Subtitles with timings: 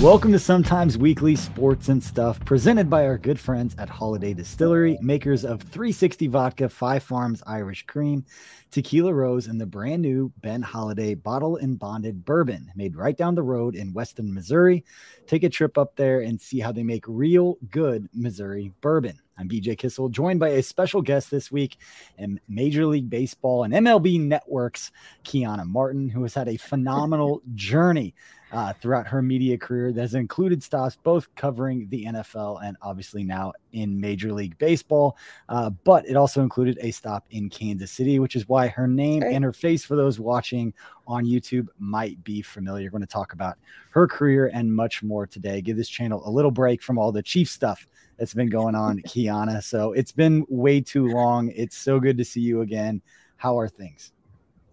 [0.00, 4.98] Welcome to Sometimes Weekly Sports and Stuff, presented by our good friends at Holladay Distillery,
[5.00, 8.24] makers of 360 Vodka, Five Farms Irish Cream,
[8.70, 13.34] Tequila Rose, and the brand new Ben Holladay Bottle and Bonded Bourbon, made right down
[13.34, 14.84] the road in Weston, Missouri.
[15.26, 19.18] Take a trip up there and see how they make real good Missouri bourbon.
[19.38, 21.78] I'm BJ Kissel, joined by a special guest this week
[22.18, 24.92] in Major League Baseball and MLB Network's
[25.24, 28.14] Keiana Martin, who has had a phenomenal journey
[28.54, 33.24] uh, throughout her media career that has included stops both covering the NFL and obviously
[33.24, 35.16] now in Major League Baseball.
[35.48, 39.24] Uh, but it also included a stop in Kansas City, which is why her name
[39.24, 40.72] and her face for those watching
[41.08, 42.86] on YouTube might be familiar.
[42.86, 43.58] We're going to talk about
[43.90, 45.60] her career and much more today.
[45.60, 47.88] Give this channel a little break from all the Chief stuff
[48.18, 49.64] that's been going on, Keiana.
[49.64, 51.50] So it's been way too long.
[51.56, 53.02] It's so good to see you again.
[53.36, 54.12] How are things?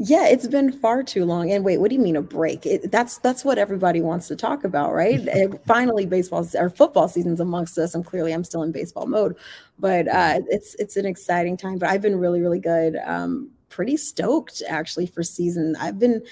[0.03, 1.51] Yeah, it's been far too long.
[1.51, 2.65] And wait, what do you mean a break?
[2.65, 5.29] It, that's that's what everybody wants to talk about, right?
[5.67, 7.93] finally, baseball or football season's amongst us.
[7.93, 9.37] And clearly, I'm still in baseball mode,
[9.77, 11.77] but uh, it's it's an exciting time.
[11.77, 12.95] But I've been really really good.
[13.05, 15.75] Um, pretty stoked actually for season.
[15.79, 16.23] I've been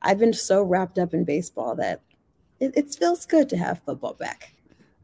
[0.00, 2.00] I've been so wrapped up in baseball that
[2.58, 4.54] it, it feels good to have football back.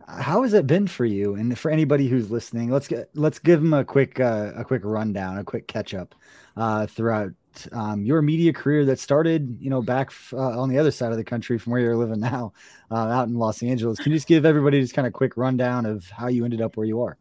[0.08, 1.34] How has it been for you?
[1.34, 4.82] And for anybody who's listening, let's get let's give them a quick uh, a quick
[4.86, 6.14] rundown, a quick catch up
[6.56, 7.32] uh, throughout
[7.72, 11.18] um, your media career that started, you know, back uh, on the other side of
[11.18, 12.52] the country from where you're living now,
[12.90, 13.98] uh, out in Los Angeles.
[13.98, 16.76] Can you just give everybody just kind of quick rundown of how you ended up
[16.76, 17.16] where you are?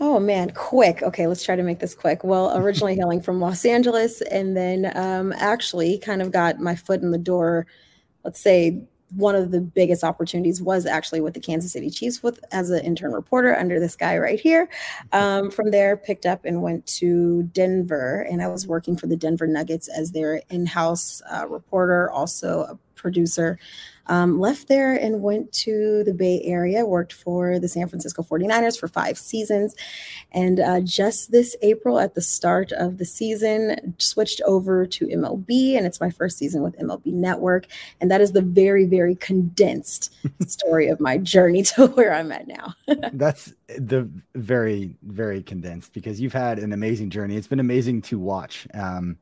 [0.00, 1.02] Oh man, quick.
[1.02, 2.24] Okay, let's try to make this quick.
[2.24, 7.00] Well, originally hailing from Los Angeles, and then um, actually kind of got my foot
[7.00, 7.66] in the door.
[8.24, 8.82] Let's say
[9.16, 12.84] one of the biggest opportunities was actually with the Kansas City Chiefs with as an
[12.84, 14.68] intern reporter under this guy right here.
[15.12, 19.16] Um, from there, picked up and went to Denver, and I was working for the
[19.16, 23.58] Denver Nuggets as their in-house uh, reporter, also a producer.
[24.06, 28.78] Um, left there and went to the Bay Area, worked for the San Francisco 49ers
[28.78, 29.74] for five seasons.
[30.32, 35.76] And uh, just this April, at the start of the season, switched over to MLB.
[35.76, 37.66] And it's my first season with MLB Network.
[38.00, 40.14] And that is the very, very condensed
[40.46, 42.74] story of my journey to where I'm at now.
[43.12, 47.36] That's the very, very condensed because you've had an amazing journey.
[47.36, 48.66] It's been amazing to watch.
[48.74, 49.18] Um,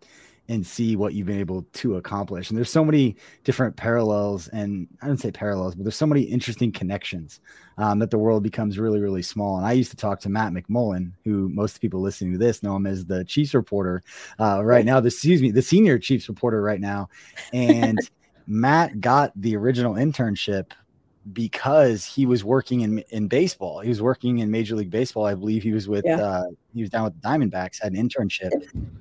[0.49, 2.51] and see what you've been able to accomplish.
[2.51, 6.23] And there's so many different parallels, and I don't say parallels, but there's so many
[6.23, 7.41] interesting connections
[7.79, 9.57] um, that the world becomes really, really small.
[9.57, 12.77] And I used to talk to Matt McMullen, who most people listening to this know
[12.77, 14.03] him as the Chiefs reporter
[14.41, 15.01] uh, right now.
[15.01, 17.09] The, excuse me, the senior Chiefs reporter right now,
[17.53, 17.99] and
[18.47, 20.73] Matt got the original internship
[21.33, 23.81] because he was working in in baseball.
[23.81, 25.25] He was working in Major League Baseball.
[25.27, 26.21] I believe he was with yeah.
[26.21, 28.51] uh, he was down with the Diamondbacks, had an internship.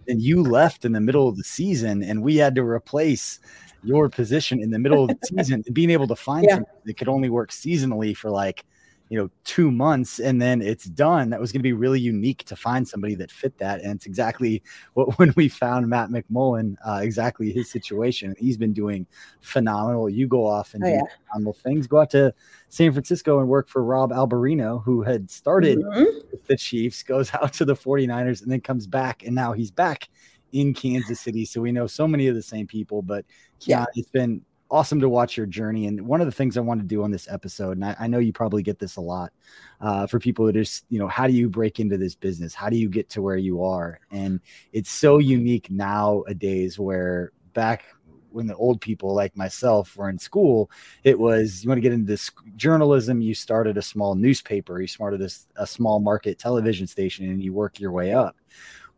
[0.08, 3.40] And you left in the middle of the season, and we had to replace
[3.84, 5.64] your position in the middle of the season.
[5.74, 6.56] being able to find yeah.
[6.56, 8.66] something that could only work seasonally for like
[9.12, 11.32] you know, two months and then it's done.
[11.32, 13.82] That was going to be really unique to find somebody that fit that.
[13.82, 14.64] And it's exactly
[14.94, 18.34] what when we found Matt McMullen, uh, exactly his situation.
[18.40, 19.06] He's been doing
[19.42, 20.10] phenomenal.
[20.10, 21.02] You go off and oh, do yeah.
[21.28, 21.88] phenomenal things.
[21.88, 22.34] Go out to
[22.70, 26.04] San Francisco and work for Rob Alberino, who had started mm-hmm.
[26.32, 29.24] with the Chiefs, goes out to the 49ers and then comes back.
[29.26, 30.08] And now he's back
[30.54, 31.44] in Kansas City.
[31.44, 33.26] So we know so many of the same people, but
[33.60, 34.42] yeah, it's been
[34.72, 35.86] awesome to watch your journey.
[35.86, 38.08] And one of the things I want to do on this episode, and I, I
[38.08, 39.34] know you probably get this a lot
[39.82, 42.56] uh, for people that just, you know, how do you break into this business?
[42.56, 44.00] How do you get to where you are?
[44.12, 44.40] And
[44.72, 47.84] it's so unique nowadays where back
[48.32, 50.72] when the old people like myself were in school,
[51.04, 54.88] it was you want to get into this journalism, you started a small newspaper, you
[54.88, 55.30] started a,
[55.62, 58.38] a small market television station, and you work your way up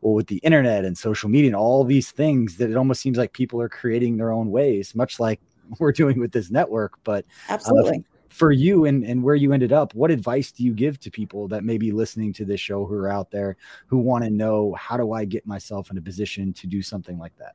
[0.01, 3.17] well with the internet and social media and all these things that it almost seems
[3.17, 5.39] like people are creating their own ways much like
[5.79, 6.93] we're doing with this network.
[7.03, 7.99] But uh, absolutely.
[7.99, 11.11] Uh, for you and, and where you ended up, what advice do you give to
[11.11, 13.55] people that may be listening to this show who are out there
[13.85, 17.19] who want to know how do I get myself in a position to do something
[17.19, 17.53] like that?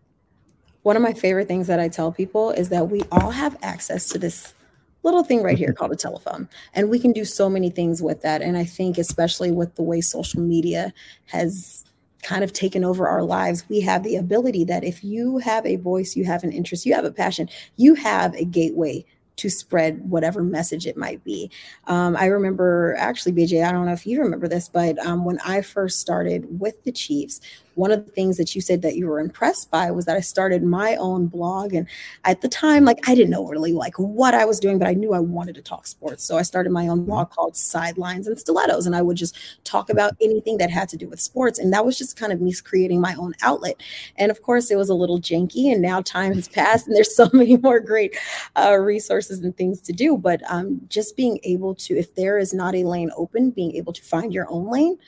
[0.82, 4.08] One of my favorite things that I tell people is that we all have access
[4.11, 4.54] to this
[5.02, 8.20] little thing right here called a telephone and we can do so many things with
[8.22, 10.93] that and i think especially with the way social media
[11.26, 11.84] has
[12.23, 15.76] kind of taken over our lives, we have the ability that if you have a
[15.76, 19.05] voice, you have an interest, you have a passion, you have a gateway
[19.37, 21.50] to spread whatever message it might be.
[21.87, 25.38] Um, I remember actually, BJ, I don't know if you remember this, but um, when
[25.44, 27.41] I first started with the Chiefs,
[27.78, 30.20] one of the things that you said that you were impressed by was that I
[30.20, 31.72] started my own blog.
[31.72, 31.86] And
[32.25, 34.94] at the time, like I didn't know really like what I was doing, but I
[34.94, 36.25] knew I wanted to talk sports.
[36.25, 38.84] So I started my own blog called Sidelines and Stilettos.
[38.84, 41.60] And I would just talk about anything that had to do with sports.
[41.60, 43.80] And that was just kind of me creating my own outlet.
[44.16, 45.72] And of course, it was a little janky.
[45.72, 48.16] And now time has passed and there's so many more great
[48.56, 50.19] uh, resources and things to do.
[50.19, 53.92] But um, just being able to, if there is not a lane open, being able
[53.92, 54.98] to find your own lane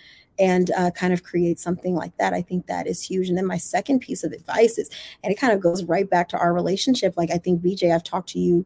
[0.41, 2.33] and uh, kind of create something like that.
[2.33, 3.29] I think that is huge.
[3.29, 4.91] And then my second piece of advice is,
[5.23, 7.15] and it kind of goes right back to our relationship.
[7.17, 8.65] Like I think BJ, I've talked to you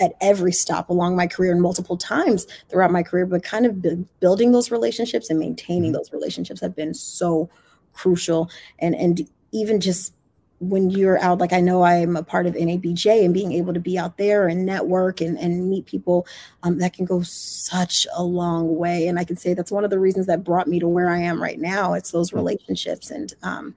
[0.00, 3.82] at every stop along my career and multiple times throughout my career, but kind of
[4.20, 5.94] building those relationships and maintaining mm-hmm.
[5.94, 7.50] those relationships have been so
[7.92, 8.48] crucial.
[8.78, 10.14] And and even just
[10.60, 13.80] when you're out, like I know I'm a part of NABJ and being able to
[13.80, 16.26] be out there and network and, and meet people,
[16.62, 19.06] um, that can go such a long way.
[19.06, 21.18] And I can say that's one of the reasons that brought me to where I
[21.18, 21.94] am right now.
[21.94, 22.36] It's those hmm.
[22.36, 23.10] relationships.
[23.10, 23.76] And um,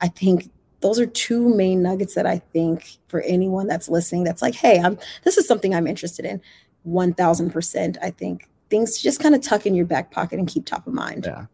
[0.00, 4.42] I think those are two main nuggets that I think for anyone that's listening, that's
[4.42, 6.40] like, hey, I'm this is something I'm interested in.
[6.86, 7.96] 1000%.
[8.00, 10.86] I think things to just kind of tuck in your back pocket and keep top
[10.86, 11.24] of mind.
[11.26, 11.46] Yeah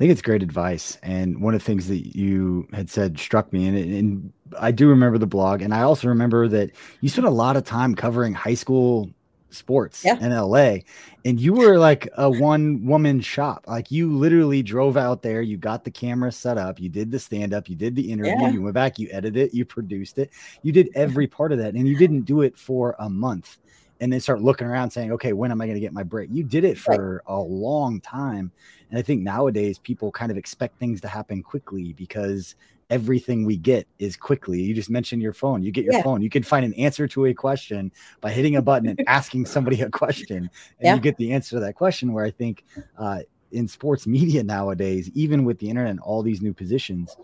[0.00, 0.96] I think it's great advice.
[1.02, 4.88] And one of the things that you had said struck me, and, and I do
[4.88, 6.70] remember the blog, and I also remember that
[7.02, 9.10] you spent a lot of time covering high school
[9.50, 10.16] sports yeah.
[10.18, 10.76] in LA
[11.24, 15.56] and you were like a one woman shop like you literally drove out there you
[15.56, 18.50] got the camera set up you did the stand up you did the interview yeah.
[18.50, 20.30] you went back you edited it you produced it
[20.62, 23.58] you did every part of that and you didn't do it for a month
[24.00, 26.28] and then start looking around saying okay when am i going to get my break
[26.32, 27.34] you did it for right.
[27.34, 28.50] a long time
[28.90, 32.56] and I think nowadays people kind of expect things to happen quickly because
[32.90, 34.60] everything we get is quickly.
[34.60, 35.62] You just mentioned your phone.
[35.62, 36.02] You get your yeah.
[36.02, 36.22] phone.
[36.22, 39.80] You can find an answer to a question by hitting a button and asking somebody
[39.80, 40.50] a question, and
[40.80, 40.94] yeah.
[40.94, 42.12] you get the answer to that question.
[42.12, 42.64] Where I think
[42.98, 43.20] uh,
[43.52, 47.16] in sports media nowadays, even with the internet and all these new positions,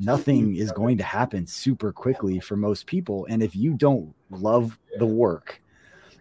[0.00, 3.26] nothing is going to happen super quickly for most people.
[3.30, 5.61] And if you don't love the work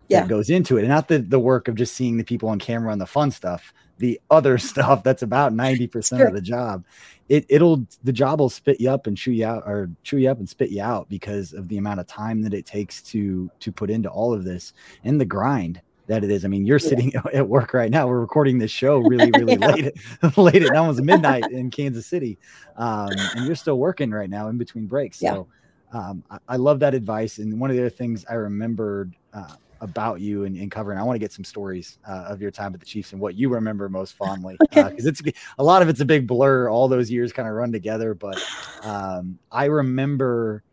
[0.08, 0.22] yeah.
[0.22, 2.60] that goes into it, and not the the work of just seeing the people on
[2.60, 6.28] camera and the fun stuff, the other stuff that's about 90% sure.
[6.28, 6.84] of the job
[7.32, 10.30] it, it'll the job will spit you up and chew you out or chew you
[10.30, 13.50] up and spit you out because of the amount of time that it takes to
[13.62, 14.74] to put into all of this
[15.06, 16.44] and the grind that it is.
[16.44, 18.06] I mean, you're sitting at work right now.
[18.06, 19.68] We're recording this show really, really yeah.
[19.68, 22.38] late, late at almost midnight in Kansas City,
[22.76, 25.18] um, and you're still working right now in between breaks.
[25.18, 25.48] So,
[25.94, 27.38] um, I, I, love that advice.
[27.38, 30.98] And one of the other things I remembered uh, about you and, and, covering.
[30.98, 33.36] I want to get some stories uh, of your time at the Chiefs and what
[33.36, 35.22] you remember most fondly, because uh, it's
[35.58, 36.70] a lot of it's a big blur.
[36.70, 38.42] All those years kind of run together, but
[38.84, 40.64] um, I remember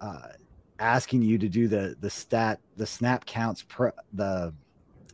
[0.00, 0.28] uh,
[0.78, 4.54] asking you to do the the stat the snap counts pro, the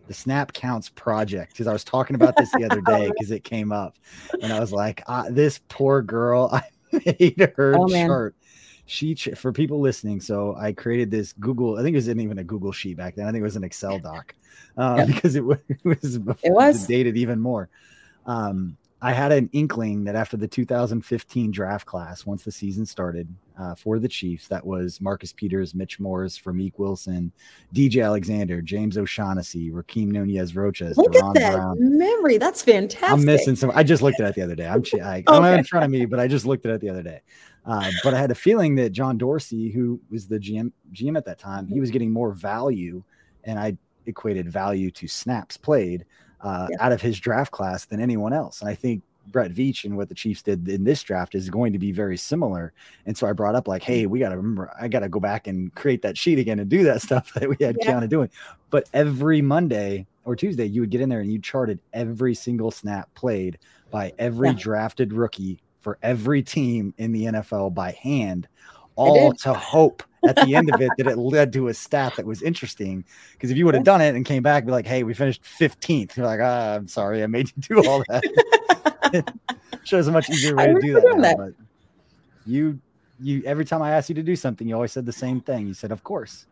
[0.06, 3.42] the snap counts project because I was talking about this the other day because it
[3.42, 3.96] came up,
[4.42, 8.34] and I was like, ah, this poor girl, I made her oh, chart
[8.90, 10.20] she for people listening.
[10.20, 11.78] So I created this Google.
[11.78, 13.26] I think it wasn't even a Google sheet back then.
[13.26, 14.34] I think it was an Excel doc
[14.76, 17.68] uh, because it was it was, it was dated even more.
[18.26, 23.28] Um, I had an inkling that after the 2015 draft class, once the season started,
[23.60, 24.48] uh, for the Chiefs.
[24.48, 27.30] That was Marcus Peters, Mitch Morse, Ramik Wilson,
[27.74, 30.96] DJ Alexander, James O'Shaughnessy, Rakeem Nunez Roches.
[30.96, 31.98] Look Deron at that Brown.
[31.98, 32.38] memory.
[32.38, 33.10] That's fantastic.
[33.10, 33.70] I'm missing some.
[33.74, 34.66] I just looked at it the other day.
[34.66, 36.72] I'm I, I don't have it in front of me, but I just looked at
[36.72, 37.20] it the other day.
[37.66, 41.26] Uh, but I had a feeling that John Dorsey, who was the GM GM at
[41.26, 43.02] that time, he was getting more value,
[43.44, 43.76] and I
[44.06, 46.06] equated value to snaps played
[46.40, 46.76] uh, yeah.
[46.80, 48.62] out of his draft class than anyone else.
[48.62, 51.72] And I think Brett Veach and what the Chiefs did in this draft is going
[51.72, 52.72] to be very similar.
[53.06, 55.20] And so I brought up like, hey, we got to remember, I got to go
[55.20, 57.92] back and create that sheet again and do that stuff that we had yeah.
[57.92, 58.30] Keiana doing.
[58.70, 62.70] But every Monday or Tuesday, you would get in there and you charted every single
[62.70, 63.58] snap played
[63.90, 64.56] by every yeah.
[64.58, 68.46] drafted rookie for every team in the NFL by hand,
[68.96, 72.26] all to hope at the end of it that it led to a stat that
[72.26, 73.04] was interesting.
[73.32, 75.42] Because if you would have done it and came back, be like, "Hey, we finished
[75.42, 79.34] 15th," you're like, ah, "I'm sorry, I made you do all that."
[79.84, 81.54] Shows a much easier way to do that, now, But
[82.46, 82.80] you,
[83.18, 85.66] you every time I asked you to do something, you always said the same thing.
[85.66, 86.46] You said, "Of course,"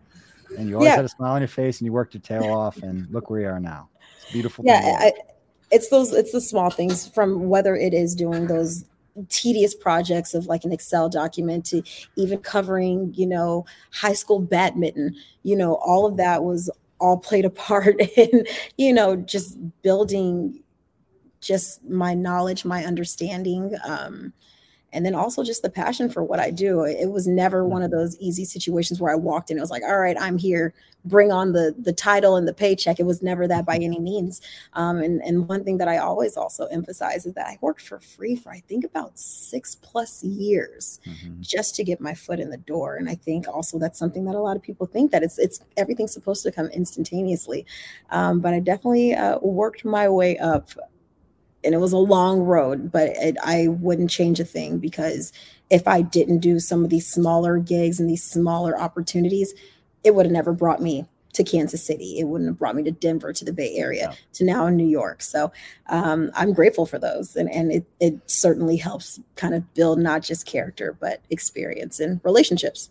[0.57, 0.97] and you always yeah.
[0.97, 2.79] had a smile on your face, and you worked your tail off.
[2.79, 3.89] And look where you are now.
[4.23, 4.65] It's beautiful.
[4.67, 5.13] Yeah, I,
[5.71, 6.13] it's those.
[6.13, 8.85] It's the small things from whether it is doing those
[9.29, 11.83] tedious projects of like an Excel document to
[12.17, 16.71] even covering, you know, high school badminton, you know, all of that was
[17.01, 18.45] all played a part in,
[18.77, 20.63] you know, just building
[21.41, 23.75] just my knowledge, my understanding.
[23.85, 24.33] Um,
[24.93, 26.85] and then also just the passion for what I do.
[26.85, 29.59] It was never one of those easy situations where I walked in.
[29.59, 30.73] It was like, all right, I'm here.
[31.05, 32.99] Bring on the the title and the paycheck.
[32.99, 34.41] It was never that by any means.
[34.73, 38.01] Um, and and one thing that I always also emphasize is that I worked for
[38.01, 41.41] free for I think about six plus years mm-hmm.
[41.41, 42.97] just to get my foot in the door.
[42.97, 45.61] And I think also that's something that a lot of people think that it's it's
[45.77, 47.65] everything's supposed to come instantaneously.
[48.11, 50.71] Um, but I definitely uh, worked my way up
[51.65, 55.33] and it was a long road, but it, I wouldn't change a thing because
[55.71, 59.55] if I didn't do some of these smaller gigs and these smaller opportunities,
[60.05, 62.19] it would have never brought me to Kansas City.
[62.19, 64.87] It wouldn't have brought me to Denver, to the Bay Area, to now in New
[64.87, 65.23] York.
[65.23, 65.53] So
[65.89, 67.37] um, I'm grateful for those.
[67.37, 72.21] And, and it, it certainly helps kind of build not just character, but experience and
[72.25, 72.91] relationships.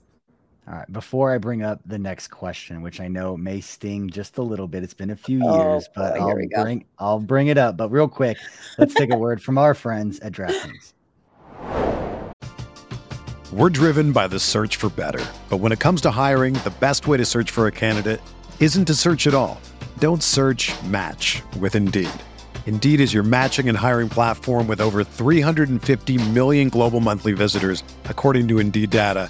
[0.70, 0.92] All right.
[0.92, 4.68] Before I bring up the next question, which I know may sting just a little
[4.68, 7.78] bit, it's been a few oh, years, but I'll bring I'll bring it up.
[7.78, 8.38] But real quick,
[8.78, 10.94] let's take a word from our friends at DraftKings.
[13.54, 17.08] We're driven by the search for better, but when it comes to hiring, the best
[17.08, 18.20] way to search for a candidate
[18.60, 19.62] isn't to search at all.
[20.00, 20.74] Don't search.
[20.84, 22.10] Match with Indeed.
[22.66, 28.50] Indeed is your matching and hiring platform with over 350 million global monthly visitors, according
[28.50, 29.30] to Indeed data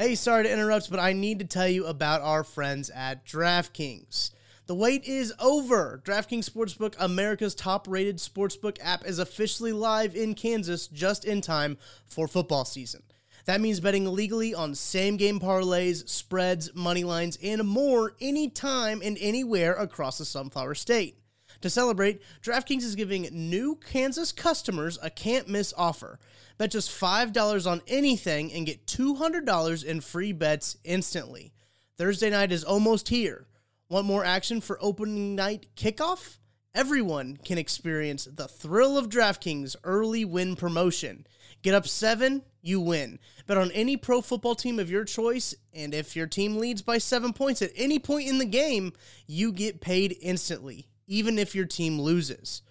[0.00, 4.30] Hey, sorry to interrupt, but I need to tell you about our friends at DraftKings.
[4.64, 6.00] The wait is over.
[6.02, 11.76] DraftKings Sportsbook, America's top rated sportsbook app, is officially live in Kansas just in time
[12.06, 13.02] for football season.
[13.44, 19.18] That means betting legally on same game parlays, spreads, money lines, and more anytime and
[19.20, 21.19] anywhere across the Sunflower State.
[21.62, 26.18] To celebrate, DraftKings is giving new Kansas customers a can't miss offer.
[26.56, 31.52] Bet just $5 on anything and get $200 in free bets instantly.
[31.98, 33.46] Thursday night is almost here.
[33.90, 36.38] Want more action for opening night kickoff?
[36.74, 41.26] Everyone can experience the thrill of DraftKings early win promotion.
[41.62, 43.18] Get up seven, you win.
[43.46, 46.98] Bet on any pro football team of your choice, and if your team leads by
[46.98, 48.92] seven points at any point in the game,
[49.26, 52.62] you get paid instantly even if your team loses.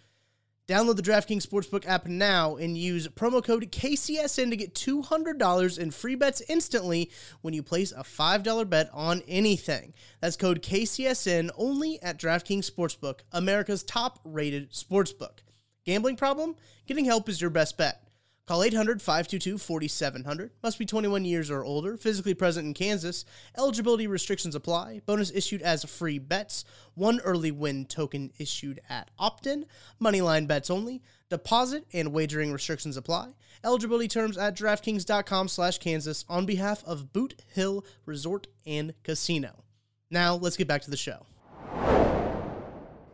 [0.67, 5.91] Download the DraftKings Sportsbook app now and use promo code KCSN to get $200 in
[5.91, 9.95] free bets instantly when you place a $5 bet on anything.
[10.21, 15.39] That's code KCSN only at DraftKings Sportsbook, America's top rated sportsbook.
[15.85, 16.55] Gambling problem?
[16.85, 18.08] Getting help is your best bet.
[18.49, 20.49] Call 800 522 4700.
[20.63, 21.97] Must be 21 years or older.
[21.97, 23.23] Physically present in Kansas.
[23.55, 25.01] Eligibility restrictions apply.
[25.05, 26.65] Bonus issued as free bets.
[26.95, 29.67] One early win token issued at opt in.
[30.01, 31.03] Moneyline bets only.
[31.29, 33.35] Deposit and wagering restrictions apply.
[33.63, 39.63] Eligibility terms at DraftKings.com slash Kansas on behalf of Boot Hill Resort and Casino.
[40.09, 41.27] Now let's get back to the show.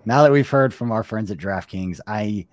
[0.06, 2.48] Now that we've heard from our friends at DraftKings, I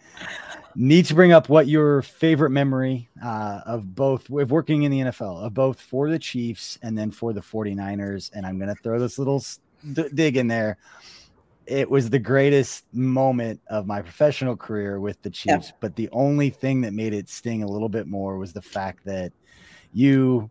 [0.75, 5.01] need to bring up what your favorite memory uh, of both of working in the
[5.01, 8.31] NFL of both for the Chiefs and then for the 49ers.
[8.35, 9.43] And I'm going to throw this little
[10.15, 10.79] dig in there.
[11.67, 15.77] It was the greatest moment of my professional career with the Chiefs, yeah.
[15.81, 19.05] but the only thing that made it sting a little bit more was the fact
[19.05, 19.33] that
[19.93, 20.51] you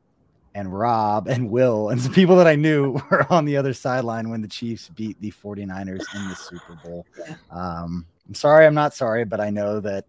[0.53, 4.29] and Rob and Will and some people that I knew were on the other sideline
[4.29, 7.05] when the Chiefs beat the 49ers in the Super Bowl.
[7.49, 10.05] Um, I'm sorry, I'm not sorry, but I know that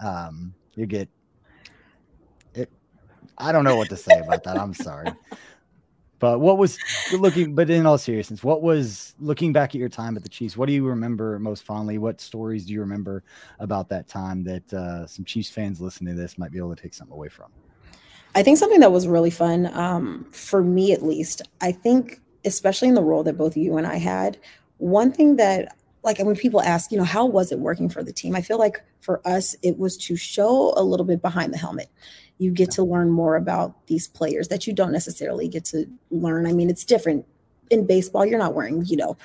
[0.00, 1.08] um, you get
[2.54, 2.70] it.
[3.38, 4.58] I don't know what to say about that.
[4.58, 5.10] I'm sorry.
[6.18, 6.78] But what was
[7.12, 10.56] looking, but in all seriousness, what was looking back at your time at the Chiefs?
[10.56, 11.98] What do you remember most fondly?
[11.98, 13.22] What stories do you remember
[13.58, 16.82] about that time that uh, some Chiefs fans listening to this might be able to
[16.82, 17.50] take something away from?
[18.34, 22.88] I think something that was really fun, um, for me at least, I think, especially
[22.88, 24.38] in the role that both you and I had,
[24.78, 28.12] one thing that like when people ask, you know, how was it working for the
[28.12, 28.36] team?
[28.36, 31.90] I feel like for us, it was to show a little bit behind the helmet.
[32.38, 36.46] You get to learn more about these players that you don't necessarily get to learn.
[36.46, 37.26] I mean, it's different
[37.70, 38.24] in baseball.
[38.24, 39.16] You're not wearing, you know,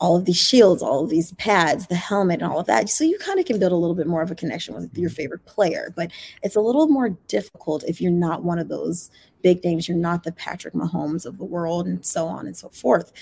[0.00, 2.88] all of these shields, all of these pads, the helmet, and all of that.
[2.88, 5.08] So you kind of can build a little bit more of a connection with your
[5.08, 5.16] mm-hmm.
[5.16, 5.92] favorite player.
[5.96, 9.10] But it's a little more difficult if you're not one of those
[9.42, 9.88] big names.
[9.88, 13.12] You're not the Patrick Mahomes of the world, and so on and so forth.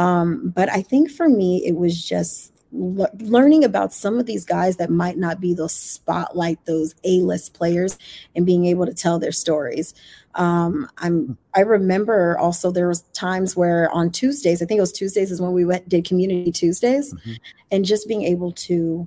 [0.00, 4.46] Um, but I think for me, it was just le- learning about some of these
[4.46, 7.98] guys that might not be those spotlight, those A-list players,
[8.34, 9.92] and being able to tell their stories.
[10.36, 14.92] Um, I'm I remember also there was times where on Tuesdays, I think it was
[14.92, 17.32] Tuesdays is when we went did community Tuesdays, mm-hmm.
[17.70, 19.06] and just being able to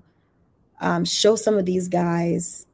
[0.80, 2.68] um, show some of these guys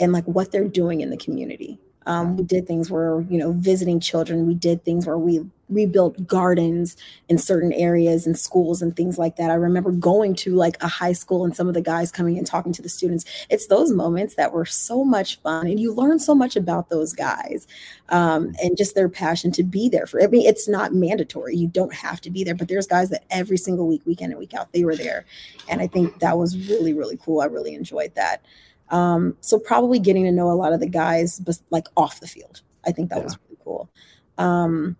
[0.00, 1.78] and like what they're doing in the community.
[2.06, 4.48] Um, we did things where you know visiting children.
[4.48, 6.96] We did things where we rebuilt gardens
[7.28, 9.50] in certain areas and schools and things like that.
[9.50, 12.46] I remember going to like a high school and some of the guys coming and
[12.46, 13.24] talking to the students.
[13.48, 17.12] It's those moments that were so much fun, and you learn so much about those
[17.12, 17.66] guys
[18.08, 20.22] um, and just their passion to be there for.
[20.22, 23.24] I mean, it's not mandatory; you don't have to be there, but there's guys that
[23.30, 25.24] every single week, weekend and week out, they were there,
[25.68, 27.40] and I think that was really, really cool.
[27.40, 28.44] I really enjoyed that.
[28.90, 32.26] Um, so probably getting to know a lot of the guys, but like off the
[32.26, 32.60] field.
[32.84, 33.24] I think that yeah.
[33.24, 33.88] was really cool.
[34.38, 34.96] Um,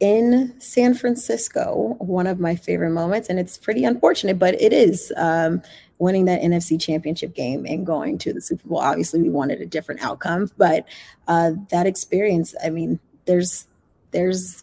[0.00, 5.12] in San Francisco, one of my favorite moments, and it's pretty unfortunate, but it is
[5.16, 5.62] um,
[5.98, 8.78] winning that NFC championship game and going to the Super Bowl.
[8.78, 10.86] Obviously, we wanted a different outcome, but
[11.28, 13.66] uh, that experience, I mean, there's,
[14.10, 14.62] there's,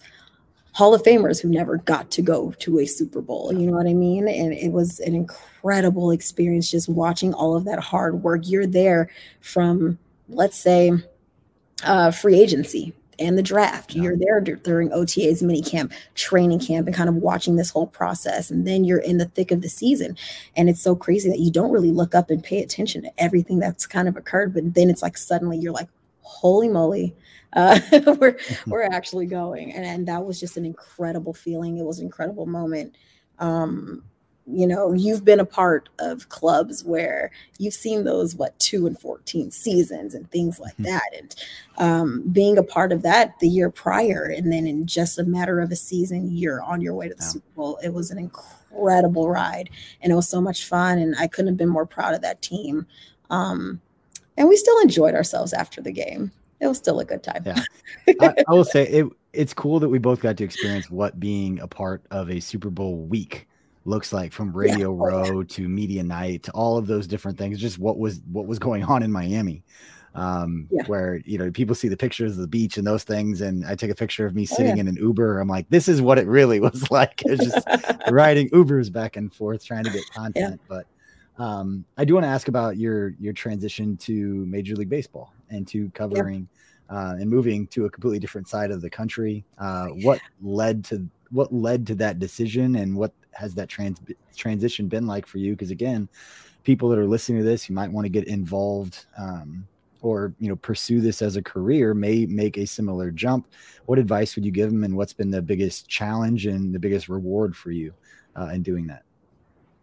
[0.74, 3.52] Hall of Famers who never got to go to a Super Bowl.
[3.54, 4.30] You know what I mean?
[4.30, 8.44] And it was an incredible experience just watching all of that hard work.
[8.46, 9.10] You're there
[9.42, 10.94] from, let's say,
[11.84, 13.94] uh, free agency and the draft.
[13.94, 14.04] Yeah.
[14.04, 18.50] You're there during OTA's mini camp, training camp, and kind of watching this whole process.
[18.50, 20.18] And then you're in the thick of the season.
[20.56, 23.60] And it's so crazy that you don't really look up and pay attention to everything
[23.60, 24.54] that's kind of occurred.
[24.54, 25.90] But then it's like suddenly you're like,
[26.22, 27.16] holy moly,
[27.54, 27.80] uh,
[28.20, 31.78] we're we're actually going, and and that was just an incredible feeling.
[31.78, 32.96] It was an incredible moment.
[33.40, 34.04] Um,
[34.52, 39.00] you know, you've been a part of clubs where you've seen those what two and
[39.00, 40.84] fourteen seasons and things like mm-hmm.
[40.84, 41.36] that, and
[41.78, 45.60] um, being a part of that the year prior, and then in just a matter
[45.60, 47.30] of a season, you're on your way to the yeah.
[47.30, 47.80] Super Bowl.
[47.84, 49.70] It was an incredible ride,
[50.02, 52.42] and it was so much fun, and I couldn't have been more proud of that
[52.42, 52.86] team.
[53.30, 53.82] Um,
[54.38, 57.44] and we still enjoyed ourselves after the game it was still a good time.
[57.46, 57.64] Yeah.
[58.22, 61.60] I, I, will say it, it's cool that we both got to experience what being
[61.60, 63.48] a part of a Super Bowl week
[63.86, 65.10] looks like from Radio yeah.
[65.10, 67.60] Row to Media Night to all of those different things.
[67.60, 69.64] Just what was what was going on in Miami.
[70.14, 70.84] Um, yeah.
[70.88, 73.76] where you know people see the pictures of the beach and those things, and I
[73.76, 74.82] take a picture of me sitting oh, yeah.
[74.82, 75.40] in an Uber.
[75.40, 77.22] I'm like, this is what it really was like.
[77.26, 77.66] It's just
[78.12, 80.60] riding Ubers back and forth trying to get content.
[80.68, 80.86] But
[81.38, 85.66] um, I do want to ask about your your transition to Major League Baseball and
[85.70, 86.50] to covering
[86.90, 89.46] uh, and moving to a completely different side of the country.
[89.58, 94.00] Uh, what led to what led to that decision and what has that trans
[94.36, 95.52] transition been like for you?
[95.52, 96.10] Because again,
[96.64, 99.68] people that are listening to this, you might want to get involved um,
[100.02, 103.48] or you know pursue this as a career may make a similar jump.
[103.86, 107.10] What advice would you give them, and what's been the biggest challenge and the biggest
[107.10, 107.94] reward for you
[108.36, 109.04] uh, in doing that?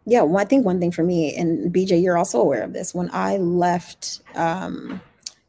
[0.04, 2.94] Yeah, well, I think one thing for me, and BJ, you're also aware of this.
[2.94, 5.02] When I left um,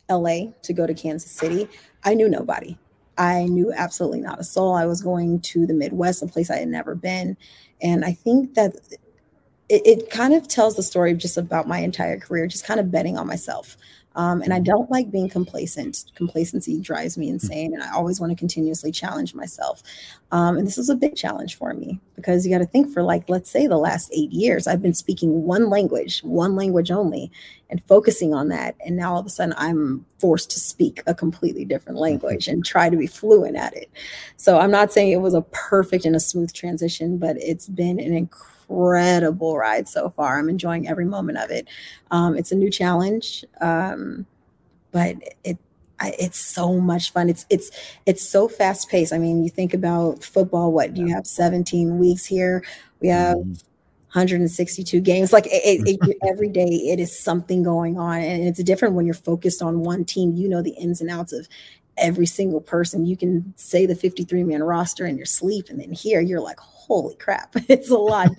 [0.09, 1.69] LA to go to Kansas City,
[2.03, 2.77] I knew nobody.
[3.19, 4.73] I knew absolutely not a soul.
[4.73, 7.37] I was going to the Midwest, a place I had never been.
[7.81, 8.75] And I think that
[9.69, 12.91] it, it kind of tells the story just about my entire career, just kind of
[12.91, 13.77] betting on myself.
[14.15, 16.05] Um, and I don't like being complacent.
[16.15, 19.83] Complacency drives me insane, and I always want to continuously challenge myself.
[20.31, 23.03] Um, and this was a big challenge for me because you got to think for
[23.03, 27.31] like, let's say, the last eight years, I've been speaking one language, one language only,
[27.69, 28.75] and focusing on that.
[28.85, 32.03] And now all of a sudden, I'm forced to speak a completely different mm-hmm.
[32.03, 33.89] language and try to be fluent at it.
[34.37, 37.99] So I'm not saying it was a perfect and a smooth transition, but it's been
[37.99, 40.37] an incredible incredible ride so far.
[40.37, 41.67] I'm enjoying every moment of it.
[42.11, 44.25] Um, it's a new challenge, um,
[44.91, 45.57] but it
[46.01, 47.29] I, it's so much fun.
[47.29, 47.71] It's it's
[48.05, 49.11] it's so fast paced.
[49.11, 50.71] I mean, you think about football.
[50.71, 51.27] What do you have?
[51.27, 52.63] 17 weeks here.
[53.01, 53.37] We have.
[53.37, 53.53] Mm-hmm.
[54.13, 58.61] 162 games like it, it, it, every day it is something going on and it's
[58.63, 61.47] different when you're focused on one team you know the ins and outs of
[61.99, 65.91] every single person you can say the 53 man roster in your sleep and then
[65.91, 66.59] here you're like
[66.89, 68.31] holy crap, it's a lot.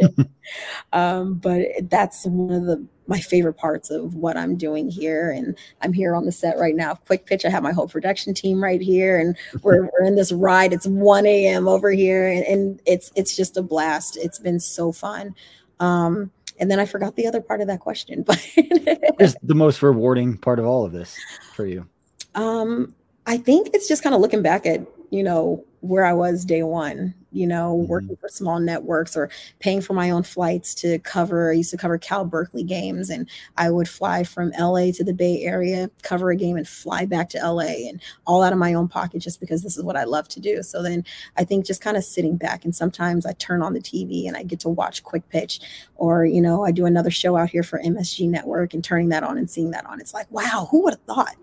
[0.93, 5.33] um, but that's one of the my favorite parts of what I'm doing here.
[5.33, 6.95] And I'm here on the set right now.
[6.95, 7.45] Quick pitch.
[7.45, 10.73] I have my whole production team right here, and we're, we're in this ride.
[10.73, 11.67] It's 1 a.m.
[11.67, 14.17] over here, and, and it's it's just a blast.
[14.17, 15.35] It's been so fun.
[15.81, 19.83] Um, and then I forgot the other part of that question, but it's the most
[19.83, 21.19] rewarding part of all of this
[21.55, 21.87] for you.
[22.35, 22.95] Um,
[23.27, 26.63] I think it's just kind of looking back at you know where I was day
[26.63, 27.89] one, you know, mm-hmm.
[27.89, 29.31] working for small networks or
[29.61, 31.51] paying for my own flights to cover.
[31.51, 35.15] I used to cover Cal Berkeley games, and I would fly from LA to the
[35.15, 38.75] Bay Area, cover a game, and fly back to LA, and all out of my
[38.75, 40.63] own pocket just because this is what I love to do.
[40.63, 41.05] So then
[41.39, 44.37] I think just kind of sitting back, and sometimes I turn on the TV and
[44.37, 45.61] I get to watch Quick Pitch,
[45.97, 49.23] or you know, I do another show out here for MSG Network and turning that
[49.23, 50.01] on and seeing that on.
[50.01, 51.37] It's like, wow, who would have thought?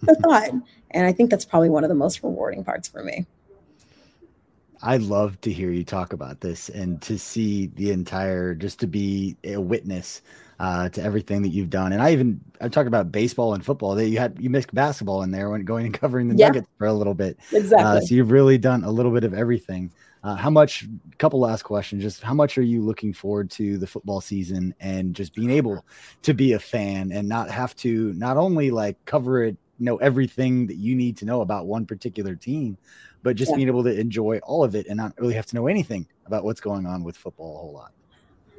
[0.00, 0.50] Who thought?
[0.94, 3.26] And I think that's probably one of the most rewarding parts for me.
[4.80, 8.86] I love to hear you talk about this and to see the entire, just to
[8.86, 10.22] be a witness
[10.60, 11.92] uh, to everything that you've done.
[11.92, 13.94] And I even I talked about baseball and football.
[13.94, 16.48] That you had you missed basketball in there when going and covering the yeah.
[16.48, 17.38] Nuggets for a little bit.
[17.52, 17.84] Exactly.
[17.84, 19.90] Uh, so you've really done a little bit of everything.
[20.22, 20.86] Uh, how much?
[21.18, 22.02] Couple last questions.
[22.02, 25.84] Just how much are you looking forward to the football season and just being able
[26.22, 30.66] to be a fan and not have to not only like cover it, know everything
[30.66, 32.76] that you need to know about one particular team,
[33.22, 33.56] but just yeah.
[33.56, 36.44] being able to enjoy all of it and not really have to know anything about
[36.44, 37.92] what's going on with football a whole lot.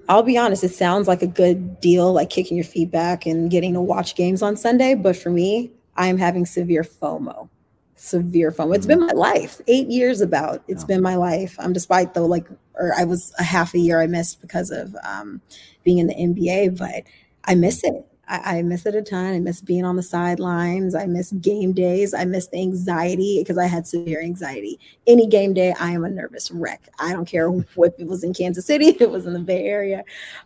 [0.07, 3.49] I'll be honest, it sounds like a good deal, like kicking your feet back and
[3.49, 4.93] getting to watch games on Sunday.
[4.93, 7.49] But for me, I am having severe FOMO.
[7.95, 8.75] Severe FOMO.
[8.75, 8.99] It's mm-hmm.
[8.99, 9.61] been my life.
[9.67, 10.63] Eight years about.
[10.67, 10.87] It's yeah.
[10.87, 11.55] been my life.
[11.59, 14.69] I'm um, despite though, like, or I was a half a year I missed because
[14.69, 15.41] of um,
[15.83, 17.03] being in the NBA, but
[17.45, 18.05] I miss it.
[18.27, 19.33] I, I, miss it a ton.
[19.33, 20.95] I miss being on the sidelines.
[20.95, 22.13] I miss game days.
[22.13, 24.79] I miss the anxiety because I had severe anxiety.
[25.07, 26.89] Any game day, I am a nervous wreck.
[26.99, 29.65] I don't care what it was in Kansas City, if it was in the Bay
[29.65, 30.03] Area,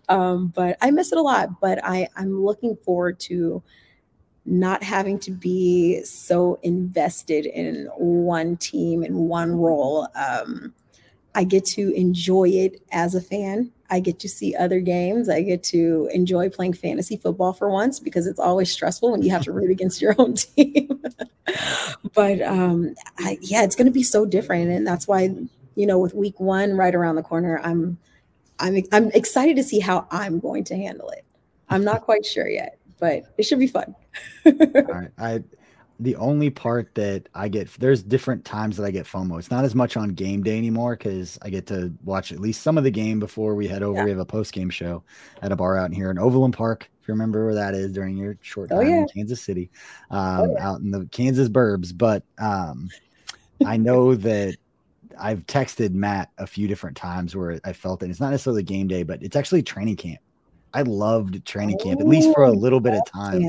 [0.09, 1.59] um, but I miss it a lot.
[1.59, 3.63] But I, I'm looking forward to
[4.45, 10.07] not having to be so invested in one team and one role.
[10.15, 10.73] Um,
[11.39, 13.71] I get to enjoy it as a fan.
[13.89, 15.29] I get to see other games.
[15.29, 19.29] I get to enjoy playing fantasy football for once because it's always stressful when you
[19.29, 21.01] have to root against your own team.
[22.13, 25.33] but um, I, yeah, it's going to be so different, and that's why
[25.75, 27.97] you know, with week one right around the corner, I'm
[28.59, 31.23] I'm I'm excited to see how I'm going to handle it.
[31.69, 33.95] I'm not quite sure yet, but it should be fun.
[34.45, 35.41] I
[35.99, 39.37] the only part that I get there's different times that I get FOMO.
[39.37, 42.61] It's not as much on game day anymore because I get to watch at least
[42.61, 43.97] some of the game before we head over.
[43.97, 44.05] Yeah.
[44.05, 45.03] We have a post game show
[45.41, 46.89] at a bar out here in Overland Park.
[47.01, 49.01] If you remember where that is during your short oh, time oh, yeah.
[49.01, 49.69] in Kansas City,
[50.09, 50.69] oh, um, oh, yeah.
[50.69, 51.95] out in the Kansas burbs.
[51.95, 52.89] But um,
[53.65, 54.55] I know that
[55.19, 58.09] I've texted Matt a few different times where I felt it.
[58.09, 60.21] It's not necessarily game day, but it's actually training camp.
[60.73, 63.43] I loved training camp, at least for a little bit of time.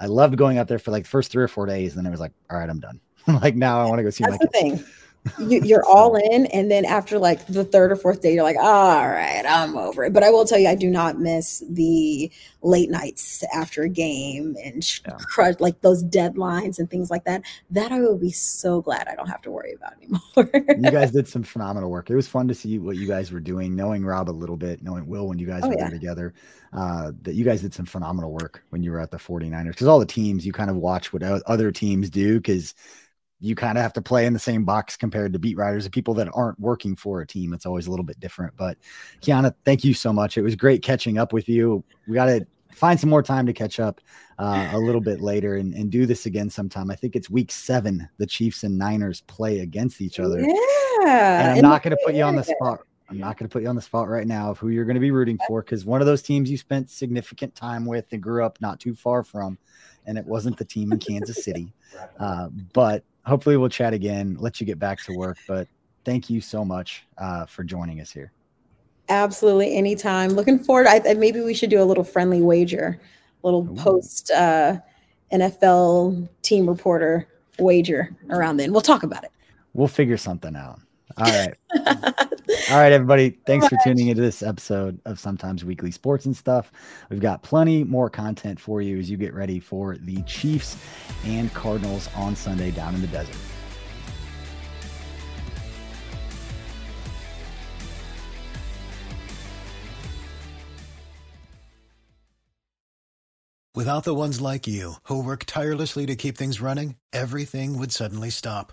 [0.00, 2.06] I loved going out there for like the first three or four days, and then
[2.06, 3.00] it was like, all right, I'm done.
[3.42, 4.82] like now I want to go see That's my the kids.
[4.82, 4.92] thing.
[5.36, 8.56] You, you're all in, and then after like the third or fourth day, you're like,
[8.58, 10.12] all right, I'm over it.
[10.12, 12.30] But I will tell you, I do not miss the
[12.62, 15.24] late nights after a game and Yeah.
[15.34, 17.42] crush like those deadlines and things like that.
[17.70, 20.50] That I will be so glad I don't have to worry about anymore.
[20.74, 22.10] you guys did some phenomenal work.
[22.10, 24.82] It was fun to see what you guys were doing, knowing Rob a little bit,
[24.82, 25.76] knowing Will when you guys Oh, were yeah.
[25.76, 26.32] there together.
[26.72, 29.88] Uh, that you guys did some phenomenal work when you were at the 49ers because
[29.88, 32.74] all the teams you kind of watch what other teams do because
[33.40, 35.92] you kind of have to play in the same box compared to beat writers and
[35.92, 37.52] people that aren't working for a team.
[37.52, 38.54] It's always a little bit different.
[38.56, 38.76] But
[39.22, 40.36] Keiana, thank you so much.
[40.36, 41.82] It was great catching up with you.
[42.06, 44.00] We got to find some more time to catch up
[44.38, 46.90] uh, a little bit later and, and do this again sometime.
[46.90, 48.08] I think it's week seven.
[48.18, 50.40] The Chiefs and Niners play against each other.
[50.40, 52.80] yeah, And I'm not going to put you on the spot.
[53.08, 54.94] I'm not going to put you on the spot right now of who you're going
[54.94, 58.22] to be rooting for because one of those teams you spent significant time with and
[58.22, 59.58] grew up not too far from,
[60.10, 61.72] and it wasn't the team in Kansas City.
[62.18, 65.38] Uh, but hopefully we'll chat again, let you get back to work.
[65.48, 65.68] But
[66.04, 68.32] thank you so much uh, for joining us here.
[69.08, 70.30] Absolutely, anytime.
[70.30, 70.86] Looking forward.
[70.88, 73.00] I, I- maybe we should do a little friendly wager,
[73.42, 73.74] little Ooh.
[73.76, 74.78] post uh,
[75.32, 78.72] NFL team reporter wager around then.
[78.72, 79.30] We'll talk about it.
[79.74, 80.80] We'll figure something out.
[81.16, 81.54] All right.
[82.70, 83.30] All right, everybody.
[83.46, 86.70] Thanks for tuning into this episode of Sometimes Weekly Sports and Stuff.
[87.10, 90.76] We've got plenty more content for you as you get ready for the Chiefs
[91.24, 93.36] and Cardinals on Sunday down in the desert.
[103.74, 108.28] Without the ones like you, who work tirelessly to keep things running, everything would suddenly
[108.28, 108.72] stop.